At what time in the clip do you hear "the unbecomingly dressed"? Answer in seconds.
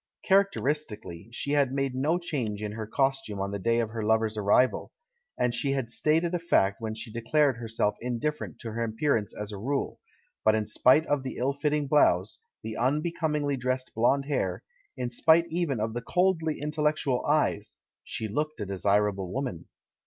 12.63-13.91